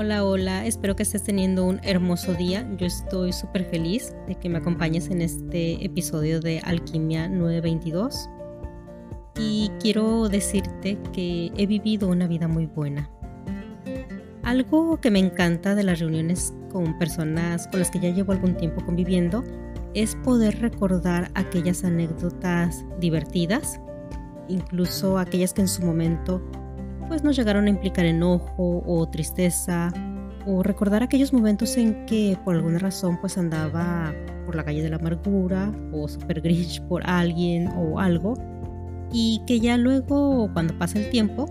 Hola, 0.00 0.24
hola, 0.24 0.64
espero 0.64 0.94
que 0.94 1.02
estés 1.02 1.24
teniendo 1.24 1.64
un 1.64 1.80
hermoso 1.82 2.32
día. 2.32 2.64
Yo 2.76 2.86
estoy 2.86 3.32
súper 3.32 3.64
feliz 3.64 4.14
de 4.28 4.36
que 4.36 4.48
me 4.48 4.58
acompañes 4.58 5.10
en 5.10 5.20
este 5.20 5.84
episodio 5.84 6.38
de 6.38 6.60
Alquimia 6.60 7.28
922. 7.28 8.30
Y 9.40 9.72
quiero 9.80 10.28
decirte 10.28 10.98
que 11.12 11.50
he 11.56 11.66
vivido 11.66 12.06
una 12.06 12.28
vida 12.28 12.46
muy 12.46 12.66
buena. 12.66 13.10
Algo 14.44 15.00
que 15.00 15.10
me 15.10 15.18
encanta 15.18 15.74
de 15.74 15.82
las 15.82 15.98
reuniones 15.98 16.54
con 16.70 16.96
personas 16.96 17.66
con 17.66 17.80
las 17.80 17.90
que 17.90 17.98
ya 17.98 18.10
llevo 18.10 18.30
algún 18.30 18.56
tiempo 18.56 18.84
conviviendo 18.86 19.42
es 19.94 20.14
poder 20.14 20.60
recordar 20.60 21.32
aquellas 21.34 21.82
anécdotas 21.82 22.84
divertidas, 23.00 23.80
incluso 24.46 25.18
aquellas 25.18 25.52
que 25.52 25.62
en 25.62 25.68
su 25.68 25.82
momento 25.82 26.40
pues 27.08 27.24
nos 27.24 27.36
llegaron 27.36 27.66
a 27.66 27.70
implicar 27.70 28.06
enojo 28.06 28.82
o 28.86 29.08
tristeza 29.08 29.92
o 30.46 30.62
recordar 30.62 31.02
aquellos 31.02 31.32
momentos 31.32 31.76
en 31.76 32.06
que 32.06 32.38
por 32.44 32.54
alguna 32.54 32.78
razón 32.78 33.18
pues 33.20 33.36
andaba 33.36 34.14
por 34.46 34.54
la 34.54 34.64
calle 34.64 34.82
de 34.82 34.90
la 34.90 34.96
amargura 34.96 35.72
o 35.92 36.06
super 36.08 36.40
grinch 36.40 36.80
por 36.82 37.08
alguien 37.08 37.68
o 37.68 37.98
algo 37.98 38.34
y 39.12 39.42
que 39.46 39.60
ya 39.60 39.76
luego 39.76 40.50
cuando 40.52 40.78
pasa 40.78 40.98
el 40.98 41.10
tiempo 41.10 41.46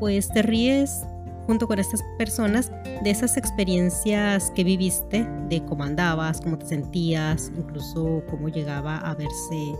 pues 0.00 0.28
te 0.28 0.42
ríes 0.42 1.04
junto 1.46 1.66
con 1.66 1.78
estas 1.78 2.02
personas 2.18 2.72
de 3.02 3.10
esas 3.10 3.36
experiencias 3.36 4.52
que 4.54 4.64
viviste, 4.64 5.26
de 5.48 5.64
cómo 5.64 5.84
andabas, 5.84 6.40
cómo 6.40 6.58
te 6.58 6.66
sentías, 6.66 7.50
incluso 7.56 8.22
cómo 8.30 8.48
llegaba 8.48 8.98
a 8.98 9.14
verse 9.14 9.74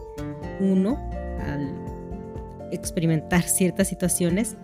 uno 0.60 0.98
al 1.46 1.72
experimentar 2.72 3.42
ciertas 3.48 3.88
situaciones 3.88 4.56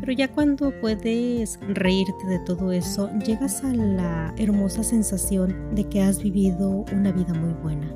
pero 0.00 0.12
ya 0.12 0.28
cuando 0.28 0.72
puedes 0.80 1.58
reírte 1.68 2.26
de 2.26 2.38
todo 2.40 2.72
eso, 2.72 3.10
llegas 3.24 3.64
a 3.64 3.72
la 3.72 4.34
hermosa 4.36 4.82
sensación 4.82 5.74
de 5.74 5.84
que 5.84 6.02
has 6.02 6.22
vivido 6.22 6.84
una 6.92 7.12
vida 7.12 7.34
muy 7.34 7.52
buena. 7.54 7.92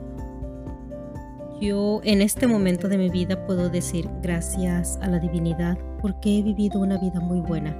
Yo 1.60 2.00
en 2.02 2.22
este 2.22 2.48
momento 2.48 2.88
de 2.88 2.98
mi 2.98 3.08
vida 3.08 3.46
puedo 3.46 3.68
decir 3.68 4.08
gracias 4.20 4.98
a 5.00 5.06
la 5.06 5.20
divinidad 5.20 5.78
porque 6.00 6.38
he 6.38 6.42
vivido 6.42 6.80
una 6.80 6.98
vida 6.98 7.20
muy 7.20 7.40
buena, 7.40 7.76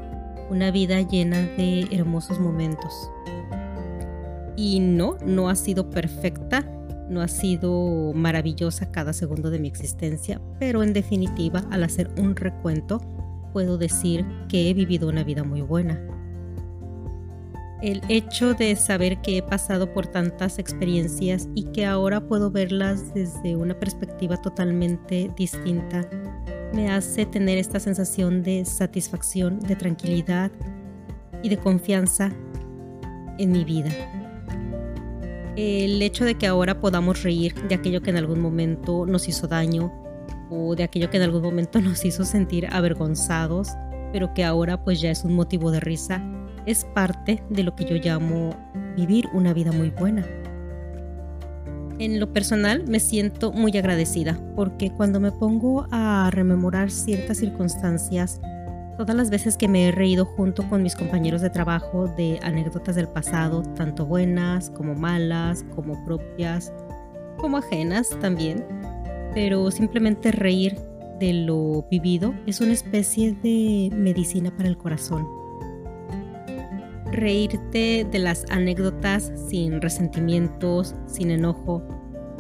una 0.50 0.70
vida 0.70 1.00
llena 1.00 1.40
de 1.56 1.88
hermosos 1.90 2.38
momentos. 2.38 3.10
Y 4.56 4.78
no, 4.78 5.16
no 5.26 5.48
ha 5.48 5.56
sido 5.56 5.90
perfecta, 5.90 6.64
no 7.08 7.22
ha 7.22 7.28
sido 7.28 8.12
maravillosa 8.14 8.92
cada 8.92 9.12
segundo 9.12 9.50
de 9.50 9.58
mi 9.58 9.66
existencia, 9.66 10.40
pero 10.60 10.84
en 10.84 10.92
definitiva 10.92 11.64
al 11.70 11.82
hacer 11.82 12.08
un 12.16 12.36
recuento 12.36 13.00
puedo 13.52 13.78
decir 13.78 14.24
que 14.48 14.68
he 14.68 14.74
vivido 14.74 15.08
una 15.08 15.24
vida 15.24 15.44
muy 15.44 15.60
buena. 15.60 16.00
El 17.82 18.00
hecho 18.08 18.54
de 18.54 18.76
saber 18.76 19.20
que 19.22 19.38
he 19.38 19.42
pasado 19.42 19.92
por 19.92 20.06
tantas 20.06 20.58
experiencias 20.60 21.48
y 21.54 21.64
que 21.72 21.84
ahora 21.84 22.20
puedo 22.20 22.50
verlas 22.50 23.12
desde 23.12 23.56
una 23.56 23.78
perspectiva 23.78 24.36
totalmente 24.36 25.30
distinta 25.36 26.08
me 26.72 26.90
hace 26.90 27.26
tener 27.26 27.58
esta 27.58 27.80
sensación 27.80 28.42
de 28.42 28.64
satisfacción, 28.64 29.60
de 29.60 29.76
tranquilidad 29.76 30.50
y 31.42 31.48
de 31.48 31.58
confianza 31.58 32.30
en 33.38 33.52
mi 33.52 33.64
vida. 33.64 33.90
El 35.56 36.00
hecho 36.00 36.24
de 36.24 36.36
que 36.36 36.46
ahora 36.46 36.80
podamos 36.80 37.22
reír 37.22 37.54
de 37.68 37.74
aquello 37.74 38.00
que 38.00 38.10
en 38.10 38.16
algún 38.16 38.40
momento 38.40 39.04
nos 39.06 39.28
hizo 39.28 39.48
daño, 39.48 39.92
o 40.52 40.76
de 40.76 40.84
aquello 40.84 41.08
que 41.10 41.16
en 41.16 41.22
algún 41.22 41.42
momento 41.42 41.80
nos 41.80 42.04
hizo 42.04 42.24
sentir 42.24 42.66
avergonzados, 42.70 43.70
pero 44.12 44.34
que 44.34 44.44
ahora 44.44 44.84
pues 44.84 45.00
ya 45.00 45.10
es 45.10 45.24
un 45.24 45.34
motivo 45.34 45.70
de 45.70 45.80
risa, 45.80 46.22
es 46.66 46.84
parte 46.84 47.42
de 47.48 47.62
lo 47.62 47.74
que 47.74 47.84
yo 47.84 47.96
llamo 47.96 48.54
vivir 48.96 49.26
una 49.32 49.54
vida 49.54 49.72
muy 49.72 49.90
buena. 49.90 50.26
En 51.98 52.20
lo 52.20 52.32
personal 52.32 52.84
me 52.86 53.00
siento 53.00 53.52
muy 53.52 53.76
agradecida 53.76 54.38
porque 54.54 54.90
cuando 54.90 55.20
me 55.20 55.32
pongo 55.32 55.86
a 55.90 56.30
rememorar 56.32 56.90
ciertas 56.90 57.38
circunstancias, 57.38 58.40
todas 58.98 59.16
las 59.16 59.30
veces 59.30 59.56
que 59.56 59.68
me 59.68 59.88
he 59.88 59.92
reído 59.92 60.24
junto 60.24 60.68
con 60.68 60.82
mis 60.82 60.96
compañeros 60.96 61.40
de 61.40 61.50
trabajo 61.50 62.08
de 62.08 62.38
anécdotas 62.42 62.96
del 62.96 63.08
pasado, 63.08 63.62
tanto 63.74 64.04
buenas 64.04 64.70
como 64.70 64.94
malas, 64.94 65.64
como 65.74 66.04
propias, 66.04 66.72
como 67.38 67.58
ajenas 67.58 68.10
también, 68.20 68.64
pero 69.34 69.70
simplemente 69.70 70.32
reír 70.32 70.76
de 71.18 71.32
lo 71.32 71.86
vivido 71.90 72.34
es 72.46 72.60
una 72.60 72.72
especie 72.72 73.32
de 73.32 73.90
medicina 73.94 74.54
para 74.56 74.68
el 74.68 74.76
corazón. 74.76 75.26
Reírte 77.12 78.06
de 78.10 78.18
las 78.18 78.44
anécdotas 78.50 79.32
sin 79.48 79.80
resentimientos, 79.80 80.94
sin 81.06 81.30
enojo, 81.30 81.82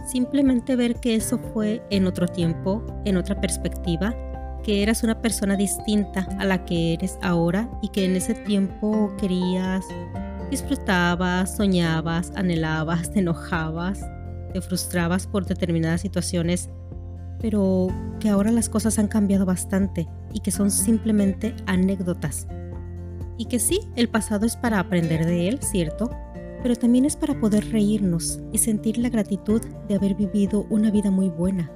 simplemente 0.06 0.76
ver 0.76 0.96
que 0.96 1.14
eso 1.14 1.38
fue 1.38 1.82
en 1.90 2.06
otro 2.06 2.26
tiempo, 2.26 2.84
en 3.04 3.16
otra 3.16 3.40
perspectiva, 3.40 4.16
que 4.64 4.82
eras 4.82 5.02
una 5.02 5.20
persona 5.20 5.56
distinta 5.56 6.26
a 6.38 6.44
la 6.44 6.64
que 6.64 6.94
eres 6.94 7.18
ahora 7.22 7.68
y 7.82 7.88
que 7.88 8.04
en 8.04 8.16
ese 8.16 8.34
tiempo 8.34 9.14
querías, 9.18 9.84
disfrutabas, 10.50 11.56
soñabas, 11.56 12.32
anhelabas, 12.34 13.12
te 13.12 13.20
enojabas, 13.20 14.00
te 14.52 14.60
frustrabas 14.60 15.26
por 15.26 15.46
determinadas 15.46 16.00
situaciones 16.00 16.70
pero 17.42 17.88
que 18.20 18.30
ahora 18.30 18.52
las 18.52 18.68
cosas 18.68 18.98
han 19.00 19.08
cambiado 19.08 19.44
bastante 19.44 20.08
y 20.32 20.40
que 20.40 20.52
son 20.52 20.70
simplemente 20.70 21.54
anécdotas. 21.66 22.46
Y 23.36 23.46
que 23.46 23.58
sí, 23.58 23.80
el 23.96 24.08
pasado 24.08 24.46
es 24.46 24.56
para 24.56 24.78
aprender 24.78 25.26
de 25.26 25.48
él, 25.48 25.58
cierto, 25.60 26.10
pero 26.62 26.76
también 26.76 27.04
es 27.04 27.16
para 27.16 27.38
poder 27.40 27.70
reírnos 27.70 28.40
y 28.52 28.58
sentir 28.58 28.96
la 28.98 29.08
gratitud 29.08 29.60
de 29.88 29.96
haber 29.96 30.14
vivido 30.14 30.66
una 30.70 30.92
vida 30.92 31.10
muy 31.10 31.28
buena. 31.28 31.70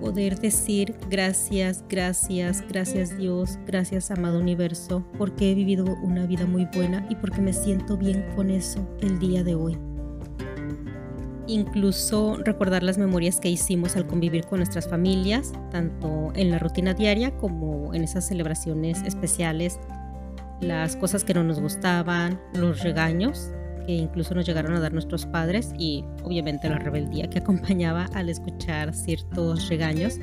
Poder 0.00 0.40
decir 0.40 0.96
gracias, 1.08 1.84
gracias, 1.88 2.64
gracias 2.68 3.16
Dios, 3.16 3.60
gracias 3.64 4.10
amado 4.10 4.40
universo, 4.40 5.04
porque 5.16 5.52
he 5.52 5.54
vivido 5.54 5.84
una 6.02 6.26
vida 6.26 6.44
muy 6.44 6.66
buena 6.74 7.06
y 7.08 7.14
porque 7.14 7.40
me 7.40 7.52
siento 7.52 7.96
bien 7.96 8.26
con 8.34 8.50
eso 8.50 8.84
el 9.00 9.20
día 9.20 9.44
de 9.44 9.54
hoy 9.54 9.78
incluso 11.46 12.36
recordar 12.36 12.82
las 12.82 12.98
memorias 12.98 13.40
que 13.40 13.48
hicimos 13.48 13.96
al 13.96 14.06
convivir 14.06 14.46
con 14.46 14.58
nuestras 14.58 14.88
familias, 14.88 15.52
tanto 15.70 16.32
en 16.34 16.50
la 16.50 16.58
rutina 16.58 16.94
diaria 16.94 17.36
como 17.36 17.94
en 17.94 18.04
esas 18.04 18.26
celebraciones 18.26 19.02
especiales, 19.02 19.78
las 20.60 20.96
cosas 20.96 21.24
que 21.24 21.34
no 21.34 21.42
nos 21.42 21.60
gustaban, 21.60 22.40
los 22.54 22.82
regaños 22.82 23.52
que 23.86 23.92
incluso 23.92 24.34
nos 24.34 24.46
llegaron 24.46 24.74
a 24.74 24.80
dar 24.80 24.92
nuestros 24.92 25.26
padres 25.26 25.72
y 25.78 26.04
obviamente 26.22 26.68
la 26.68 26.78
rebeldía 26.78 27.28
que 27.28 27.38
acompañaba 27.40 28.06
al 28.14 28.28
escuchar 28.28 28.94
ciertos 28.94 29.68
regaños, 29.68 30.18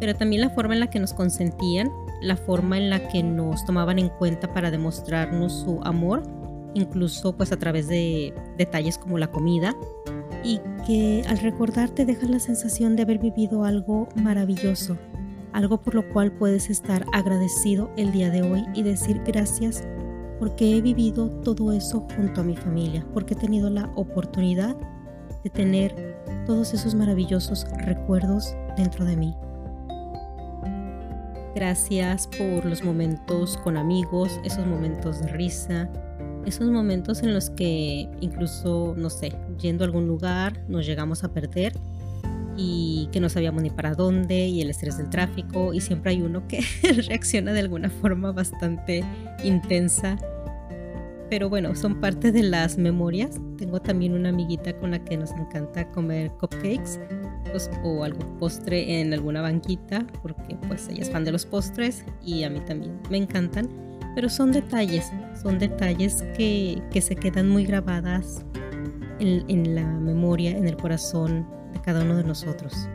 pero 0.00 0.14
también 0.14 0.42
la 0.42 0.50
forma 0.50 0.74
en 0.74 0.80
la 0.80 0.90
que 0.90 1.00
nos 1.00 1.12
consentían, 1.12 1.90
la 2.22 2.36
forma 2.36 2.78
en 2.78 2.90
la 2.90 3.08
que 3.08 3.22
nos 3.22 3.64
tomaban 3.64 3.98
en 3.98 4.08
cuenta 4.08 4.52
para 4.52 4.70
demostrarnos 4.70 5.52
su 5.52 5.80
amor, 5.82 6.22
incluso 6.74 7.36
pues 7.36 7.52
a 7.52 7.58
través 7.58 7.88
de 7.88 8.34
detalles 8.58 8.98
como 8.98 9.18
la 9.18 9.30
comida 9.30 9.74
y 10.42 10.60
que 10.86 11.24
al 11.26 11.38
recordar 11.38 11.90
te 11.90 12.04
deja 12.04 12.26
la 12.26 12.38
sensación 12.38 12.96
de 12.96 13.02
haber 13.02 13.18
vivido 13.18 13.64
algo 13.64 14.08
maravilloso, 14.16 14.98
algo 15.52 15.80
por 15.80 15.94
lo 15.94 16.08
cual 16.12 16.32
puedes 16.32 16.68
estar 16.68 17.06
agradecido 17.12 17.90
el 17.96 18.12
día 18.12 18.30
de 18.30 18.42
hoy 18.42 18.64
y 18.74 18.82
decir 18.82 19.22
gracias 19.24 19.82
porque 20.38 20.76
he 20.76 20.82
vivido 20.82 21.30
todo 21.30 21.72
eso 21.72 22.06
junto 22.14 22.40
a 22.42 22.44
mi 22.44 22.56
familia, 22.56 23.06
porque 23.14 23.34
he 23.34 23.36
tenido 23.36 23.70
la 23.70 23.90
oportunidad 23.94 24.76
de 25.42 25.50
tener 25.50 26.18
todos 26.46 26.74
esos 26.74 26.94
maravillosos 26.94 27.66
recuerdos 27.78 28.54
dentro 28.76 29.04
de 29.04 29.16
mí. 29.16 29.34
Gracias 31.54 32.26
por 32.26 32.64
los 32.64 32.82
momentos 32.82 33.56
con 33.58 33.76
amigos, 33.76 34.40
esos 34.42 34.66
momentos 34.66 35.20
de 35.20 35.28
risa, 35.28 35.88
esos 36.46 36.68
momentos 36.70 37.22
en 37.22 37.34
los 37.34 37.50
que 37.50 38.08
incluso, 38.20 38.94
no 38.96 39.10
sé, 39.10 39.32
yendo 39.60 39.84
a 39.84 39.86
algún 39.86 40.06
lugar 40.06 40.64
nos 40.68 40.86
llegamos 40.86 41.24
a 41.24 41.32
perder 41.32 41.72
y 42.56 43.08
que 43.12 43.20
no 43.20 43.28
sabíamos 43.28 43.62
ni 43.62 43.70
para 43.70 43.94
dónde 43.94 44.46
y 44.46 44.60
el 44.60 44.70
estrés 44.70 44.98
del 44.98 45.10
tráfico 45.10 45.74
y 45.74 45.80
siempre 45.80 46.12
hay 46.12 46.22
uno 46.22 46.46
que 46.46 46.60
reacciona 47.08 47.52
de 47.52 47.60
alguna 47.60 47.90
forma 47.90 48.32
bastante 48.32 49.04
intensa. 49.42 50.16
Pero 51.30 51.48
bueno, 51.48 51.74
son 51.74 52.00
parte 52.00 52.30
de 52.30 52.42
las 52.42 52.76
memorias. 52.78 53.40
Tengo 53.56 53.80
también 53.80 54.12
una 54.12 54.28
amiguita 54.28 54.76
con 54.78 54.92
la 54.92 55.02
que 55.02 55.16
nos 55.16 55.32
encanta 55.32 55.90
comer 55.90 56.30
cupcakes 56.32 57.00
pues, 57.50 57.70
o 57.82 58.04
algún 58.04 58.38
postre 58.38 59.00
en 59.00 59.12
alguna 59.12 59.40
banquita 59.40 60.06
porque 60.22 60.56
pues 60.68 60.88
ella 60.88 61.02
es 61.02 61.10
fan 61.10 61.24
de 61.24 61.32
los 61.32 61.46
postres 61.46 62.04
y 62.24 62.44
a 62.44 62.50
mí 62.50 62.60
también 62.60 63.00
me 63.10 63.16
encantan 63.16 63.68
pero 64.14 64.28
son 64.28 64.52
detalles, 64.52 65.10
son 65.40 65.58
detalles 65.58 66.22
que, 66.36 66.82
se 67.00 67.16
quedan 67.16 67.48
muy 67.48 67.64
grabadas 67.64 68.44
en, 69.18 69.44
en, 69.48 69.74
la 69.74 69.86
memoria, 69.86 70.50
en 70.50 70.66
el 70.66 70.76
corazón 70.76 71.46
de 71.72 71.80
cada 71.80 72.02
uno 72.02 72.16
de 72.16 72.24
nosotros. 72.24 72.88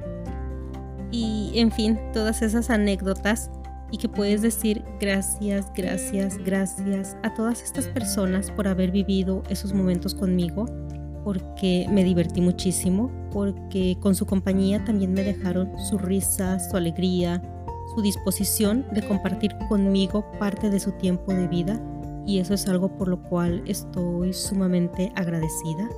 Y 1.12 1.52
en 1.56 1.72
fin, 1.72 2.00
todas 2.14 2.42
esas 2.42 2.70
anécdotas 2.70 3.50
y 3.92 3.98
que 3.98 4.10
puedes 4.10 4.42
decir 4.42 4.84
gracias, 5.00 5.72
gracias, 5.76 6.38
gracias 6.38 7.18
a 7.24 7.34
todas 7.34 7.62
estas 7.64 7.88
personas 7.88 8.52
por 8.52 8.68
haber 8.68 8.92
vivido 8.92 9.44
esos 9.50 9.74
momentos 9.74 10.14
conmigo, 10.14 10.66
porque 11.24 11.88
me 11.90 12.04
divertí 12.04 12.42
muchísimo, 12.42 13.12
porque 13.32 13.98
con 14.00 14.16
su 14.16 14.26
compañía 14.26 14.84
también 14.86 15.14
me 15.14 15.24
dejaron 15.24 15.72
su 15.80 15.98
risa, 15.98 16.60
su 16.60 16.78
alegría, 16.78 17.42
su 17.94 18.02
disposición 18.02 18.86
de 18.92 19.02
compartir 19.08 19.52
conmigo 19.68 20.30
parte 20.40 20.70
de 20.70 20.80
su 20.80 20.92
tiempo 20.94 21.34
de 21.34 21.48
vida 21.48 21.80
y 22.26 22.40
eso 22.40 22.54
es 22.54 22.68
algo 22.68 22.90
por 22.96 23.08
lo 23.08 23.22
cual 23.24 23.64
estoy 23.66 24.34
sumamente 24.34 25.12
agradecida. 25.16 25.90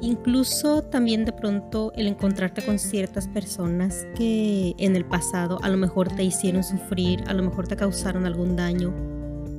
Incluso 0.00 0.82
también 0.82 1.24
de 1.24 1.32
pronto 1.32 1.92
el 1.94 2.06
encontrarte 2.06 2.62
con 2.64 2.78
ciertas 2.78 3.26
personas 3.26 4.06
que 4.14 4.74
en 4.78 4.96
el 4.96 5.04
pasado 5.04 5.58
a 5.62 5.68
lo 5.70 5.78
mejor 5.78 6.08
te 6.08 6.22
hicieron 6.22 6.62
sufrir, 6.62 7.24
a 7.26 7.32
lo 7.32 7.42
mejor 7.42 7.68
te 7.68 7.76
causaron 7.76 8.26
algún 8.26 8.54
daño, 8.54 8.94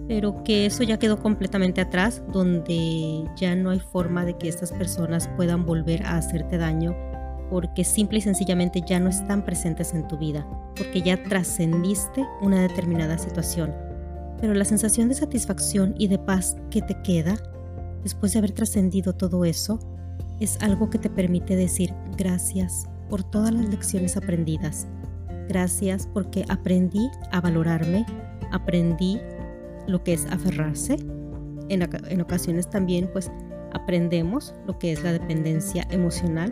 pero 0.07 0.44
que 0.44 0.68
eso 0.68 0.83
ya 0.83 1.00
quedó 1.00 1.19
completamente 1.19 1.81
atrás, 1.81 2.21
donde 2.31 3.24
ya 3.36 3.56
no 3.56 3.71
hay 3.71 3.80
forma 3.80 4.24
de 4.24 4.38
que 4.38 4.48
estas 4.48 4.71
personas 4.71 5.28
puedan 5.36 5.66
volver 5.66 6.04
a 6.04 6.18
hacerte 6.18 6.60
daño, 6.60 6.95
porque 7.50 7.83
simple 7.83 8.19
y 8.19 8.21
sencillamente 8.21 8.81
ya 8.86 9.00
no 9.00 9.09
están 9.09 9.45
presentes 9.45 9.94
en 9.94 10.07
tu 10.07 10.18
vida, 10.18 10.47
porque 10.75 11.01
ya 11.01 11.21
trascendiste 11.21 12.25
una 12.42 12.62
determinada 12.62 13.18
situación. 13.18 13.74
Pero 14.39 14.53
la 14.53 14.65
sensación 14.65 15.09
de 15.09 15.15
satisfacción 15.15 15.95
y 15.97 16.07
de 16.07 16.19
paz 16.19 16.57
que 16.69 16.81
te 16.81 17.01
queda 17.01 17.38
después 18.06 18.33
de 18.33 18.38
haber 18.38 18.51
trascendido 18.51 19.13
todo 19.13 19.45
eso, 19.45 19.80
es 20.39 20.62
algo 20.62 20.92
que 20.92 21.00
te 21.00 21.09
permite 21.09 21.56
decir 21.56 21.92
gracias 22.15 22.88
por 23.09 23.24
todas 23.24 23.51
las 23.51 23.68
lecciones 23.68 24.15
aprendidas. 24.15 24.86
Gracias 25.50 26.07
porque 26.13 26.45
aprendí 26.47 27.09
a 27.31 27.42
valorarme, 27.42 28.06
aprendí 28.51 29.19
lo 29.88 30.03
que 30.03 30.13
es 30.13 30.27
aferrarse. 30.27 30.97
En, 31.69 32.21
ocasiones 32.21 32.69
también 32.69 33.09
pues 33.12 33.31
aprendemos 33.74 34.53
lo 34.68 34.77
que 34.77 34.92
es 34.92 35.03
la 35.03 35.12
dependencia 35.12 35.88
emocional 35.89 36.51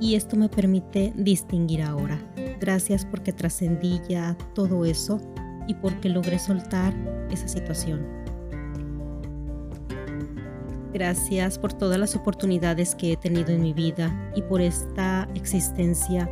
y 0.00 0.14
esto 0.14 0.36
me 0.36 0.48
permite 0.48 1.12
distinguir 1.16 1.82
ahora. 1.82 2.18
Gracias 2.60 3.04
porque 3.04 3.32
trascendí 3.32 4.00
ya 4.08 4.36
todo 4.54 4.84
eso 4.84 5.20
y 5.66 5.74
porque 5.74 6.08
logré 6.08 6.38
soltar 6.38 6.94
esa 7.30 7.48
situación. 7.48 8.06
Gracias 10.92 11.58
por 11.58 11.72
todas 11.72 11.98
las 11.98 12.16
oportunidades 12.16 12.94
que 12.94 13.12
he 13.12 13.16
tenido 13.16 13.50
en 13.50 13.60
mi 13.60 13.74
vida 13.74 14.32
y 14.34 14.42
por 14.42 14.62
esta 14.62 15.28
existencia 15.34 16.28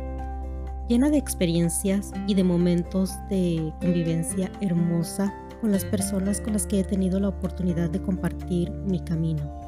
llena 0.89 1.09
de 1.09 1.17
experiencias 1.17 2.11
y 2.27 2.33
de 2.33 2.43
momentos 2.43 3.11
de 3.29 3.73
convivencia 3.79 4.51
hermosa 4.61 5.33
con 5.61 5.71
las 5.71 5.85
personas 5.85 6.41
con 6.41 6.53
las 6.53 6.67
que 6.67 6.79
he 6.79 6.83
tenido 6.83 7.19
la 7.19 7.29
oportunidad 7.29 7.89
de 7.89 8.01
compartir 8.01 8.71
mi 8.71 8.99
camino. 9.03 9.64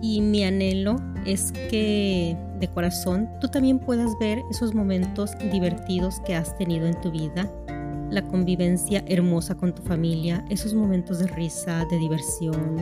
Y 0.00 0.20
mi 0.20 0.44
anhelo 0.44 0.96
es 1.26 1.52
que 1.52 2.36
de 2.60 2.68
corazón 2.68 3.28
tú 3.40 3.48
también 3.48 3.78
puedas 3.78 4.10
ver 4.20 4.42
esos 4.50 4.74
momentos 4.74 5.30
divertidos 5.52 6.20
que 6.20 6.34
has 6.34 6.56
tenido 6.56 6.86
en 6.86 7.00
tu 7.00 7.10
vida 7.10 7.50
la 8.10 8.22
convivencia 8.22 9.02
hermosa 9.06 9.54
con 9.56 9.74
tu 9.74 9.82
familia, 9.82 10.44
esos 10.48 10.74
momentos 10.74 11.18
de 11.18 11.26
risa, 11.26 11.84
de 11.90 11.98
diversión, 11.98 12.76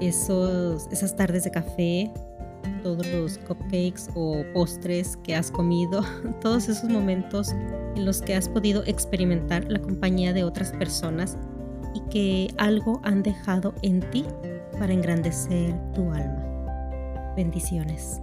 esos, 0.00 0.86
esas 0.92 1.16
tardes 1.16 1.44
de 1.44 1.50
café, 1.50 2.12
todos 2.82 3.06
los 3.08 3.38
cupcakes 3.38 4.10
o 4.14 4.44
postres 4.52 5.16
que 5.18 5.34
has 5.34 5.50
comido, 5.50 6.04
todos 6.40 6.68
esos 6.68 6.88
momentos 6.88 7.52
en 7.96 8.04
los 8.04 8.20
que 8.22 8.34
has 8.34 8.48
podido 8.48 8.84
experimentar 8.86 9.64
la 9.70 9.80
compañía 9.80 10.32
de 10.32 10.44
otras 10.44 10.70
personas 10.72 11.36
y 11.94 12.00
que 12.10 12.54
algo 12.58 13.00
han 13.04 13.22
dejado 13.22 13.74
en 13.82 14.00
ti 14.10 14.24
para 14.78 14.92
engrandecer 14.92 15.74
tu 15.94 16.10
alma. 16.12 16.44
Bendiciones. 17.36 18.20